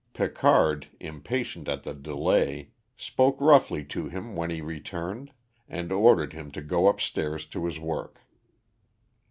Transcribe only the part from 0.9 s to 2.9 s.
impatient at the delay,